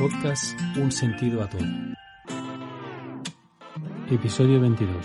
podcast 0.00 0.58
Un 0.82 0.90
sentido 0.90 1.42
a 1.42 1.46
todo. 1.50 1.60
Episodio 4.10 4.58
22. 4.58 4.96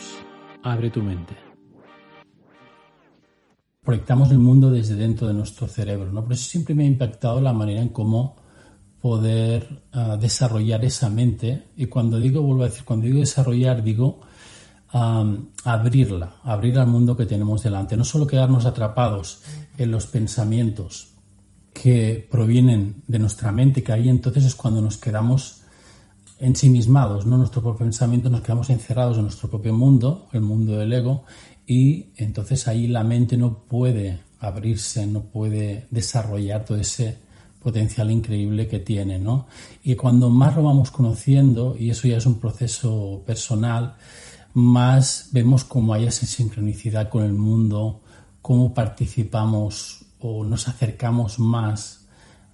Abre 0.64 0.90
tu 0.90 1.04
mente. 1.04 1.36
Proyectamos 3.84 4.32
el 4.32 4.40
mundo 4.40 4.72
desde 4.72 4.96
dentro 4.96 5.28
de 5.28 5.34
nuestro 5.34 5.68
cerebro, 5.68 6.14
¿no? 6.14 6.24
Por 6.24 6.32
eso 6.32 6.50
siempre 6.50 6.74
me 6.74 6.86
ha 6.86 6.88
impactado 6.88 7.42
la 7.42 7.52
manera 7.52 7.82
en 7.82 7.90
cómo 7.90 8.38
poder 9.02 9.84
uh, 9.94 10.16
desarrollar 10.16 10.86
esa 10.86 11.10
mente. 11.10 11.72
Y 11.76 11.88
cuando 11.88 12.18
digo, 12.18 12.42
vuelvo 12.42 12.64
a 12.64 12.68
decir, 12.68 12.86
cuando 12.86 13.08
digo 13.08 13.20
desarrollar, 13.20 13.84
digo 13.84 14.22
abrirla, 15.66 16.38
abrir 16.44 16.80
al 16.80 16.88
mundo 16.88 17.18
que 17.18 17.26
tenemos 17.26 17.64
delante. 17.64 17.98
No 17.98 18.06
solo 18.06 18.26
quedarnos 18.26 18.66
atrapados 18.66 19.42
en 19.78 19.92
los 19.92 20.08
pensamientos 20.08 21.15
que 21.76 22.26
provienen 22.32 23.04
de 23.06 23.20
nuestra 23.20 23.52
mente, 23.52 23.84
que 23.84 23.92
ahí 23.92 24.08
entonces 24.08 24.46
es 24.46 24.56
cuando 24.56 24.82
nos 24.82 24.98
quedamos 24.98 25.62
ensimismados, 26.40 27.26
¿no? 27.26 27.38
Nuestro 27.38 27.62
propio 27.62 27.80
pensamiento, 27.80 28.30
nos 28.30 28.42
quedamos 28.42 28.70
encerrados 28.70 29.18
en 29.18 29.24
nuestro 29.24 29.50
propio 29.50 29.74
mundo, 29.74 30.30
el 30.32 30.40
mundo 30.40 30.78
del 30.78 30.94
ego, 30.94 31.26
y 31.68 32.08
entonces 32.16 32.70
ahí 32.70 32.88
la 32.88 33.04
mente 33.04 33.36
no 33.36 33.60
puede 33.68 34.22
abrirse, 34.40 35.06
no 35.06 35.24
puede 35.24 35.88
desarrollar 35.92 36.64
todo 36.64 36.78
ese 36.78 37.18
potencial 37.62 38.10
increíble 38.10 38.70
que 38.70 38.80
tiene, 38.80 39.20
¿no? 39.20 39.48
Y 39.84 39.96
cuando 39.96 40.30
más 40.30 40.56
lo 40.56 40.64
vamos 40.64 40.92
conociendo, 40.92 41.76
y 41.78 41.90
eso 41.90 42.08
ya 42.08 42.18
es 42.18 42.26
un 42.26 42.40
proceso 42.40 43.22
personal, 43.26 43.96
más 44.54 45.28
vemos 45.34 45.66
cómo 45.66 45.94
hay 45.94 46.06
esa 46.06 46.26
sincronicidad 46.26 47.10
con 47.10 47.26
el 47.26 47.34
mundo, 47.34 48.02
cómo 48.42 48.74
participamos 48.74 50.06
o 50.28 50.44
nos 50.44 50.68
acercamos 50.68 51.38
más 51.38 52.08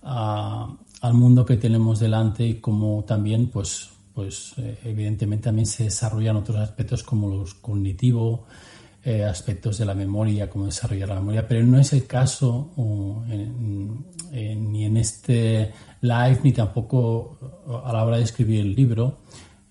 al 0.04 1.14
mundo 1.14 1.46
que 1.46 1.56
tenemos 1.56 2.00
delante 2.00 2.46
y 2.46 2.56
como 2.56 3.06
también, 3.06 3.48
pues, 3.48 3.90
pues 4.14 4.56
eh, 4.58 4.78
evidentemente 4.84 5.46
también 5.46 5.66
se 5.66 5.86
desarrollan 5.86 6.36
otros 6.36 6.58
aspectos 6.58 7.02
como 7.04 7.30
los 7.30 7.54
cognitivos, 7.54 8.42
eh, 9.06 9.24
aspectos 9.24 9.78
de 9.78 9.86
la 9.86 9.96
memoria, 9.96 10.50
como 10.50 10.66
desarrollar 10.66 11.10
la 11.10 11.16
memoria, 11.16 11.48
pero 11.48 11.66
no 11.66 11.80
es 11.80 11.94
el 11.94 12.06
caso 12.06 12.72
ni 14.36 14.86
en 14.86 14.98
este 14.98 15.72
live 16.02 16.40
ni 16.44 16.52
tampoco 16.52 17.38
a 17.86 17.94
la 17.94 18.04
hora 18.04 18.18
de 18.18 18.24
escribir 18.24 18.60
el 18.60 18.76
libro, 18.76 19.20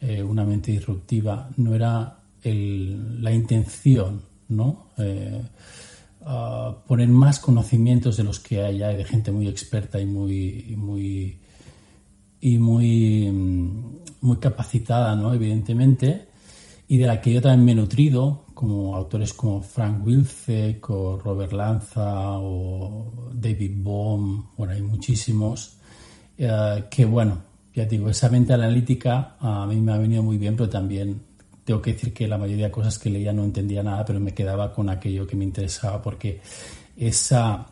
eh, 0.01 0.23
Una 0.23 0.45
mente 0.45 0.73
disruptiva, 0.73 1.51
no 1.59 1.75
era 1.75 2.17
la 2.43 3.33
intención, 3.33 4.23
¿no? 4.49 4.87
Poner 6.87 7.09
más 7.09 7.41
conocimientos 7.41 8.17
de 8.17 8.25
los 8.25 8.41
que 8.41 8.63
hay 8.63 8.79
de 8.79 9.05
gente 9.05 9.33
muy 9.33 9.49
experta 9.49 10.01
y 10.01 10.07
muy, 10.07 10.75
muy, 10.77 11.41
mm, 13.31 13.99
muy 14.21 14.37
capacitada, 14.37 15.17
¿no? 15.17 15.33
evidentemente, 15.33 16.29
y 16.89 16.99
de 16.99 17.07
la 17.07 17.21
que 17.21 17.33
yo 17.33 17.41
también 17.41 17.65
me 17.65 17.73
he 17.73 17.75
nutrido, 17.75 18.45
como 18.55 18.95
autores 18.97 19.33
como 19.33 19.63
Frank 19.63 20.05
Wilczek 20.05 20.91
o 20.91 21.19
Robert 21.19 21.53
Lanza 21.53 22.39
o 22.39 23.31
David 23.33 23.73
Bohm, 23.77 24.51
bueno, 24.57 24.75
hay 24.75 24.83
muchísimos, 24.83 25.79
eh, 26.37 26.85
que 26.91 27.05
bueno, 27.05 27.39
ya 27.75 27.85
digo, 27.85 28.11
esa 28.11 28.29
mente 28.29 28.53
analítica 28.53 29.37
a 29.41 29.67
mí 29.67 29.81
me 29.81 29.93
ha 29.93 29.99
venido 29.99 30.23
muy 30.23 30.37
bien, 30.37 30.57
pero 30.57 30.69
también 30.69 31.30
tengo 31.71 31.83
que 31.83 31.93
decir 31.93 32.13
que 32.13 32.27
la 32.27 32.37
mayoría 32.37 32.67
de 32.67 32.73
cosas 32.73 32.99
que 32.99 33.11
leía 33.11 33.33
no 33.33 33.45
entendía 33.45 33.81
nada, 33.81 34.05
pero 34.05 34.19
me 34.19 34.35
quedaba 34.35 34.73
con 34.73 34.89
aquello 34.91 35.25
que 35.25 35.37
me 35.37 35.45
interesaba 35.45 36.03
porque 36.03 36.41
esa, 36.97 37.65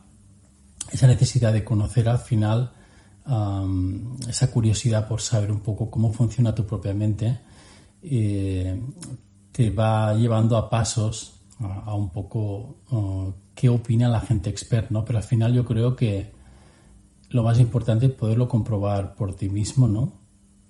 esa 0.92 1.06
necesidad 1.08 1.52
de 1.52 1.64
conocer 1.64 2.08
al 2.08 2.20
final, 2.20 2.70
esa 4.28 4.50
curiosidad 4.52 5.08
por 5.08 5.20
saber 5.20 5.50
un 5.50 5.62
poco 5.62 5.90
cómo 5.90 6.12
funciona 6.12 6.54
tu 6.54 6.64
propia 6.64 6.94
mente, 6.94 7.40
eh, 8.00 8.80
te 9.50 9.70
va 9.70 10.14
llevando 10.14 10.56
a 10.56 10.70
pasos 10.70 11.40
a, 11.58 11.92
un 11.96 12.10
poco 12.10 12.76
qué 13.56 13.68
opina 13.68 14.08
la 14.08 14.20
gente 14.20 14.48
experta, 14.48 14.90
¿no? 14.92 15.04
Pero 15.04 15.18
al 15.18 15.24
final 15.24 15.52
yo 15.52 15.64
creo 15.64 15.96
que 15.96 16.30
lo 17.30 17.42
más 17.42 17.58
importante 17.58 18.06
es 18.06 18.12
poderlo 18.12 18.46
comprobar 18.46 19.16
por 19.16 19.34
ti 19.34 19.48
mismo, 19.48 19.88
¿no? 19.88 20.12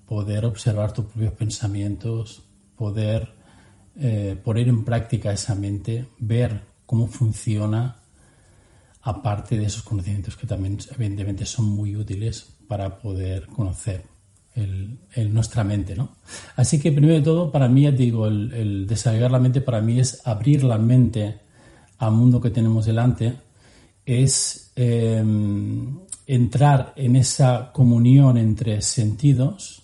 Poder 0.07 0.47
observar 0.47 0.93
tus 0.93 1.05
propios 1.05 1.35
pensamientos, 1.35 2.48
poder 2.79 3.29
eh, 3.97 4.37
poner 4.43 4.69
en 4.69 4.85
práctica 4.85 5.33
esa 5.33 5.55
mente, 5.55 6.07
ver 6.19 6.63
cómo 6.87 7.09
funciona, 7.09 7.97
aparte 9.03 9.59
de 9.59 9.67
esos 9.67 9.83
conocimientos 9.83 10.37
que 10.37 10.47
también 10.47 10.79
evidentemente 10.95 11.45
son 11.45 11.67
muy 11.67 11.97
útiles 11.97 12.55
para 12.67 12.99
poder 12.99 13.47
conocer 13.47 14.05
el, 14.55 14.99
nuestra 15.33 15.65
mente. 15.65 15.95
¿no? 15.97 16.17
Así 16.57 16.79
que 16.79 16.93
primero 16.93 17.15
de 17.15 17.23
todo, 17.23 17.51
para 17.51 17.69
mí, 17.69 17.91
digo, 17.91 18.27
el, 18.27 18.53
el 18.53 18.87
desarrollar 18.87 19.31
la 19.31 19.39
mente 19.39 19.61
para 19.61 19.81
mí 19.81 20.01
es 20.01 20.27
abrir 20.27 20.65
la 20.65 20.79
mente 20.79 21.41
al 21.99 22.13
mundo 22.13 22.41
que 22.41 22.51
tenemos 22.51 22.87
delante, 22.87 23.37
es 24.09 24.73
em, 24.75 25.99
entrar 26.27 26.95
en 26.97 27.17
esa 27.17 27.73
comunión 27.73 28.39
entre 28.39 28.81
sentidos, 28.81 29.83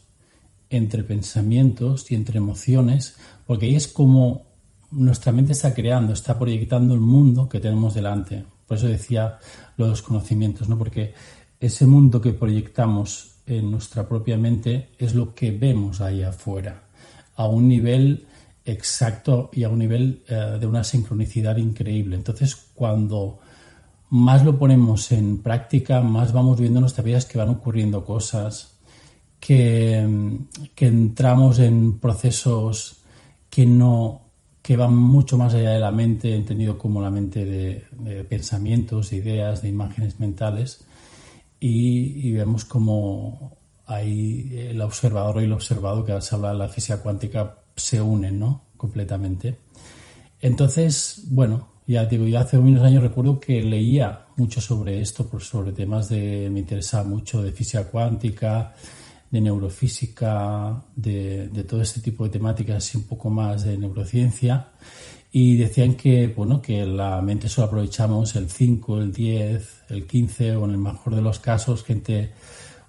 entre 0.77 1.05
pensamientos 1.05 2.11
y 2.11 2.15
entre 2.15 2.39
emociones, 2.39 3.17
porque 3.47 3.67
ahí 3.67 3.75
es 3.75 3.89
como 3.89 4.47
nuestra 4.91 5.33
mente 5.33 5.53
está 5.53 5.75
creando, 5.75 6.12
está 6.12 6.39
proyectando 6.39 6.95
el 6.95 7.01
mundo 7.01 7.49
que 7.49 7.61
tenemos 7.61 7.95
delante. 7.95 8.45
Por 8.67 8.77
eso 8.77 8.87
decía 8.87 9.39
los 9.77 10.03
conocimientos, 10.03 10.69
¿no? 10.69 10.79
Porque 10.79 11.15
ese 11.61 11.87
mundo 11.87 12.21
que 12.21 12.33
proyectamos 12.33 13.37
en 13.47 13.71
nuestra 13.71 14.09
propia 14.09 14.39
mente 14.39 14.91
es 14.99 15.15
lo 15.15 15.34
que 15.34 15.51
vemos 15.51 16.01
ahí 16.01 16.23
afuera, 16.23 16.84
a 17.37 17.47
un 17.47 17.69
nivel 17.69 18.27
exacto 18.65 19.51
y 19.53 19.65
a 19.65 19.69
un 19.69 19.79
nivel 19.79 20.23
eh, 20.29 20.57
de 20.59 20.67
una 20.67 20.84
sincronicidad 20.84 21.57
increíble. 21.57 22.17
Entonces, 22.17 22.55
cuando 22.75 23.41
más 24.11 24.45
lo 24.45 24.59
ponemos 24.59 25.13
en 25.13 25.43
práctica, 25.43 26.01
más 26.01 26.33
vamos 26.33 26.59
viendo 26.59 26.79
en 26.79 26.83
nuestras 26.83 27.05
vidas 27.05 27.27
que 27.27 27.39
van 27.39 27.51
ocurriendo 27.51 28.05
cosas, 28.05 28.74
que, 29.44 29.99
entramos 30.77 31.59
en 31.59 31.99
procesos 31.99 33.03
que 33.50 33.66
no 33.66 34.22
que 34.62 34.78
van 34.78 34.97
mucho 34.97 35.37
más 35.37 35.53
allá 35.53 35.72
de 35.72 35.81
la 35.81 35.91
mente, 35.91 36.34
entendido 36.34 36.78
como 36.78 37.03
la 37.03 37.10
mente 37.10 37.44
de, 37.44 38.25
pensamientos, 38.25 39.10
de 39.10 39.16
ideas, 39.16 39.60
de 39.60 39.69
imágenes 39.69 40.19
mentales, 40.19 40.87
y, 41.60 42.33
vemos 42.33 42.65
como 42.65 43.59
ahí 43.84 44.50
el 44.56 44.81
observador 44.81 45.43
y 45.43 45.44
el 45.44 45.53
observado, 45.53 46.03
que 46.03 46.19
se 46.22 46.34
habla 46.34 46.53
de 46.53 46.59
la 46.59 46.69
física 46.71 47.03
cuántica, 47.03 47.59
se 47.77 48.00
unen 48.00 48.38
¿no? 48.38 48.62
completamente. 48.78 49.59
Entonces, 50.41 51.25
bueno, 51.27 51.69
ya 51.87 52.06
digo, 52.06 52.27
yo 52.27 52.38
hace 52.38 52.56
unos 52.56 52.83
años 52.83 53.03
recuerdo 53.03 53.38
que 53.38 53.62
leía 53.62 54.25
mucho 54.37 54.62
sobre 54.62 55.03
esto, 55.03 55.28
sobre 55.41 55.72
temas 55.72 56.09
de, 56.09 56.49
me 56.50 56.60
interesaba 56.60 57.04
mucho 57.04 57.43
de 57.43 57.53
física 57.53 57.84
cuántica, 57.84 58.72
de 59.34 59.41
neurofísica, 59.41 60.84
de, 60.95 61.49
todo 61.69 61.81
este 61.81 62.00
tipo 62.00 62.22
de 62.22 62.31
temáticas 62.31 62.95
y 62.95 62.99
un 62.99 63.03
poco 63.03 63.31
más 63.31 63.65
de 63.65 63.77
neurociencia. 63.77 64.69
Y 65.33 65.56
decían 65.56 65.97
que, 65.97 66.28
bueno, 66.28 66.62
que 66.62 66.87
la 66.87 67.21
mente 67.21 67.49
solo 67.49 67.67
aprovechamos 67.67 68.37
el 68.37 68.49
5, 68.49 68.99
el 69.00 69.12
10, 69.12 69.87
el 69.89 70.06
15 70.06 70.55
o 70.55 70.67
en 70.67 70.71
el 70.71 70.78
mejor 70.78 71.17
de 71.17 71.21
los 71.21 71.41
casos, 71.41 71.83
gente 71.83 72.31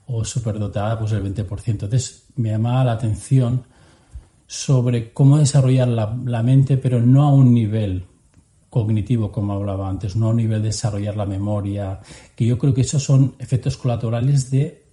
o 0.06 0.24
superdotada, 0.24 1.00
pues 1.00 1.14
el 1.14 1.24
20%. 1.24 1.68
Entonces 1.68 2.28
me 2.36 2.52
llamaba 2.52 2.84
la 2.84 2.92
atención 2.92 3.64
sobre 4.46 5.14
cómo 5.14 5.40
desarrollar 5.40 5.88
la, 5.88 6.16
la 6.26 6.44
mente, 6.44 6.78
pero 6.78 7.02
no 7.02 7.24
a 7.24 7.34
un 7.34 7.56
nivel 7.56 8.06
cognitivo, 8.70 9.32
como 9.32 9.54
hablaba 9.54 9.90
antes, 9.90 10.16
no 10.16 10.28
a 10.28 10.30
un 10.30 10.38
nivel 10.38 10.62
de 10.62 10.68
desarrollar 10.68 11.18
la 11.18 11.26
memoria, 11.26 12.02
que 12.36 12.46
yo 12.46 12.60
creo 12.60 12.72
que 12.72 12.82
esos 12.82 13.02
son 13.02 13.34
efectos 13.40 13.78
colaterales 13.78 14.52
de 14.52 14.85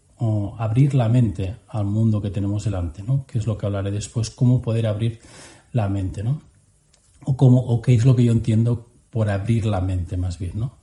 abrir 0.59 0.95
la 0.95 1.09
mente 1.09 1.57
al 1.69 1.85
mundo 1.85 2.21
que 2.21 2.31
tenemos 2.31 2.65
delante, 2.65 3.03
¿no? 3.03 3.27
Que 3.27 3.39
es 3.39 3.47
lo 3.47 3.57
que 3.57 3.67
hablaré 3.67 3.91
después, 3.91 4.31
cómo 4.31 4.63
poder 4.63 4.87
abrir 4.87 5.19
la 5.73 5.89
mente, 5.89 6.23
¿no? 6.23 6.41
O, 7.25 7.37
cómo, 7.37 7.59
o 7.61 7.81
qué 7.81 7.95
es 7.95 8.05
lo 8.05 8.15
que 8.15 8.25
yo 8.25 8.33
entiendo 8.33 8.89
por 9.11 9.29
abrir 9.29 9.67
la 9.67 9.81
mente, 9.81 10.17
más 10.17 10.39
bien, 10.39 10.53
¿no? 10.59 10.77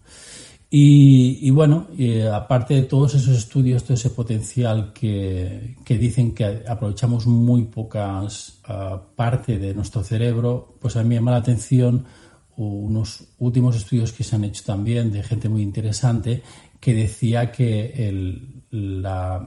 Y, 0.71 1.49
bueno, 1.49 1.87
aparte 2.31 2.75
de 2.75 2.83
todos 2.83 3.15
esos 3.15 3.35
estudios, 3.35 3.83
todo 3.83 3.95
ese 3.95 4.11
potencial 4.11 4.93
que, 4.93 5.77
que 5.83 5.97
dicen 5.97 6.35
que 6.35 6.63
aprovechamos 6.67 7.25
muy 7.25 7.63
pocas 7.63 8.59
uh, 8.69 8.99
parte 9.15 9.57
de 9.57 9.73
nuestro 9.73 10.03
cerebro, 10.03 10.75
pues 10.79 10.95
a 10.95 11.01
mí 11.01 11.09
me 11.09 11.15
llama 11.15 11.31
la 11.31 11.37
atención 11.37 12.05
unos 12.55 13.23
últimos 13.39 13.77
estudios 13.77 14.11
que 14.11 14.23
se 14.23 14.35
han 14.35 14.43
hecho 14.43 14.63
también 14.65 15.11
de 15.11 15.23
gente 15.23 15.49
muy 15.49 15.63
interesante 15.63 16.43
que 16.79 16.93
decía 16.93 17.51
que 17.51 18.07
el, 18.07 18.63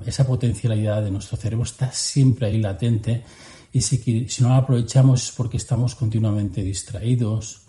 esa 0.07 0.27
potencialidad 0.27 1.03
de 1.03 1.11
nuestro 1.11 1.37
cerebro 1.37 1.65
está 1.65 1.93
siempre 1.93 2.47
ahí 2.47 2.59
latente 2.59 3.23
y 3.73 3.81
si, 3.81 4.29
si 4.29 4.43
no 4.43 4.51
la 4.51 4.59
aprovechamos 4.59 5.25
es 5.29 5.33
porque 5.35 5.57
estamos 5.57 5.95
continuamente 5.95 6.63
distraídos, 6.63 7.63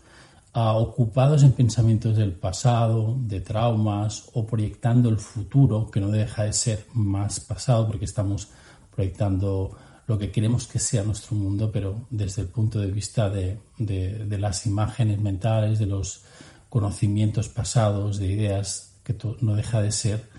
ocupados 0.53 1.43
en 1.43 1.53
pensamientos 1.53 2.15
del 2.17 2.33
pasado, 2.33 3.17
de 3.19 3.41
traumas 3.41 4.29
o 4.33 4.45
proyectando 4.45 5.09
el 5.09 5.17
futuro, 5.17 5.89
que 5.89 5.99
no 5.99 6.09
deja 6.09 6.43
de 6.43 6.53
ser 6.53 6.85
más 6.93 7.39
pasado 7.39 7.87
porque 7.87 8.05
estamos 8.05 8.49
proyectando 8.95 9.75
lo 10.05 10.19
que 10.19 10.31
queremos 10.31 10.67
que 10.67 10.79
sea 10.79 11.03
nuestro 11.03 11.35
mundo, 11.35 11.71
pero 11.71 12.07
desde 12.09 12.41
el 12.41 12.49
punto 12.49 12.79
de 12.79 12.91
vista 12.91 13.29
de, 13.29 13.57
las 14.37 14.65
imágenes 14.65 15.19
mentales, 15.19 15.79
de 15.79 15.85
los 15.85 16.23
conocimientos 16.69 17.49
pasados, 17.49 18.17
de 18.17 18.27
ideas, 18.27 18.92
que 19.03 19.15
no 19.41 19.55
deja 19.55 19.81
de 19.81 19.91
ser 19.91 20.29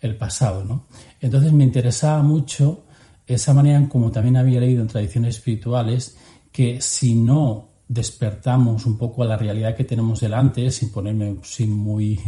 el 0.00 0.16
pasado. 0.16 0.64
¿no? 0.64 0.86
Entonces 1.20 1.52
me 1.52 1.64
interesaba 1.64 2.22
mucho 2.22 2.84
esa 3.26 3.52
manera 3.54 3.88
como 3.88 4.10
también 4.10 4.36
había 4.36 4.60
leído 4.60 4.82
en 4.82 4.88
tradiciones 4.88 5.36
espirituales, 5.36 6.16
que 6.52 6.80
si 6.80 7.14
no 7.14 7.70
despertamos 7.88 8.86
un 8.86 8.96
poco 8.96 9.22
a 9.22 9.26
la 9.26 9.36
realidad 9.36 9.76
que 9.76 9.84
tenemos 9.84 10.20
delante, 10.20 10.70
sin 10.70 10.90
ponerme 10.90 11.36
sin 11.42 11.72
muy, 11.72 12.20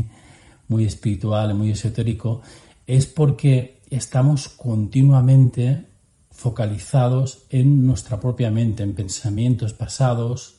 muy 0.69 0.85
espiritual, 0.85 1.55
muy 1.55 1.71
esotérico, 1.71 2.43
es 2.87 3.07
porque 3.07 3.81
estamos 3.91 4.49
continuamente 4.49 5.87
focalizados 6.31 7.47
en 7.51 7.87
nuestra 7.87 8.21
propia 8.21 8.51
mente, 8.51 8.83
en 8.83 8.95
pensamientos 8.95 9.73
pasados, 9.73 10.59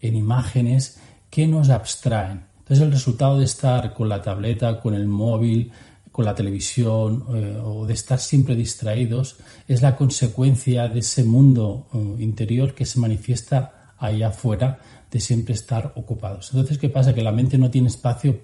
en 0.00 0.16
imágenes 0.16 0.98
que 1.30 1.46
nos 1.46 1.68
abstraen. 1.68 2.47
Entonces 2.68 2.84
el 2.84 2.92
resultado 2.92 3.38
de 3.38 3.46
estar 3.46 3.94
con 3.94 4.10
la 4.10 4.20
tableta, 4.20 4.78
con 4.78 4.92
el 4.92 5.08
móvil, 5.08 5.72
con 6.12 6.26
la 6.26 6.34
televisión 6.34 7.24
eh, 7.34 7.58
o 7.64 7.86
de 7.86 7.94
estar 7.94 8.18
siempre 8.18 8.54
distraídos 8.54 9.38
es 9.66 9.80
la 9.80 9.96
consecuencia 9.96 10.86
de 10.86 10.98
ese 10.98 11.24
mundo 11.24 11.86
eh, 11.94 12.16
interior 12.22 12.74
que 12.74 12.84
se 12.84 13.00
manifiesta 13.00 13.94
ahí 13.96 14.22
afuera 14.22 14.80
de 15.10 15.18
siempre 15.18 15.54
estar 15.54 15.94
ocupados. 15.96 16.50
Entonces, 16.52 16.76
¿qué 16.76 16.90
pasa? 16.90 17.14
Que 17.14 17.22
la 17.22 17.32
mente 17.32 17.56
no 17.56 17.70
tiene 17.70 17.88
espacio 17.88 18.38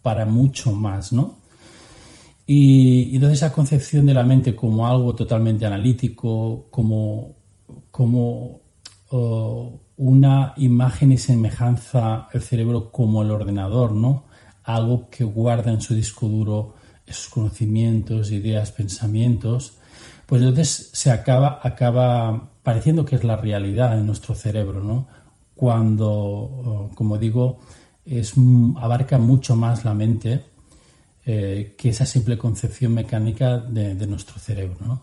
para 0.00 0.24
mucho 0.24 0.72
más, 0.72 1.12
¿no? 1.12 1.40
Y, 2.46 3.14
entonces 3.14 3.40
esa 3.40 3.52
concepción 3.52 4.06
de 4.06 4.14
la 4.14 4.22
mente 4.22 4.56
como 4.56 4.86
algo 4.86 5.14
totalmente 5.14 5.66
analítico, 5.66 6.68
como, 6.70 7.36
como 7.90 8.62
una 9.96 10.52
imagen 10.56 11.12
y 11.12 11.18
semejanza 11.18 12.28
el 12.32 12.42
cerebro 12.42 12.90
como 12.90 13.22
el 13.22 13.30
ordenador, 13.30 13.92
¿no? 13.92 14.24
Algo 14.64 15.08
que 15.10 15.24
guarda 15.24 15.70
en 15.70 15.80
su 15.80 15.94
disco 15.94 16.28
duro 16.28 16.74
esos 17.06 17.28
conocimientos, 17.28 18.32
ideas, 18.32 18.72
pensamientos, 18.72 19.78
pues 20.26 20.42
entonces 20.42 20.90
se 20.92 21.10
acaba, 21.10 21.60
acaba 21.62 22.50
pareciendo 22.62 23.04
que 23.04 23.16
es 23.16 23.24
la 23.24 23.36
realidad 23.36 23.96
en 23.96 24.06
nuestro 24.06 24.34
cerebro, 24.34 24.82
¿no? 24.82 25.06
Cuando, 25.54 26.90
como 26.94 27.16
digo, 27.16 27.60
es, 28.04 28.34
abarca 28.76 29.18
mucho 29.18 29.56
más 29.56 29.84
la 29.84 29.94
mente 29.94 30.44
eh, 31.24 31.74
que 31.78 31.88
esa 31.88 32.04
simple 32.04 32.36
concepción 32.36 32.92
mecánica 32.92 33.58
de, 33.58 33.94
nuestro 34.06 34.38
cerebro. 34.38 35.02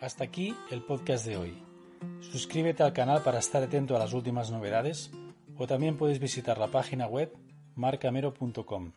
Hasta 0.00 0.24
aquí 0.24 0.54
el 0.70 0.82
podcast 0.82 1.26
de 1.26 1.36
hoy. 1.36 1.71
Suscríbete 2.20 2.82
al 2.82 2.92
canal 2.92 3.22
para 3.22 3.38
estar 3.38 3.62
atento 3.62 3.94
a 3.94 3.98
las 3.98 4.12
últimas 4.12 4.50
novedades 4.50 5.10
o 5.56 5.66
también 5.66 5.96
puedes 5.96 6.18
visitar 6.18 6.58
la 6.58 6.68
página 6.68 7.06
web 7.06 7.32
marcamero.com. 7.74 8.92